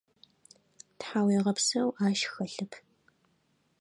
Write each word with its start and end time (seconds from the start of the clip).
Тхьауегъэпсэу 0.99 1.89
ащ 2.05 2.19
хэлъэп. 2.31 2.73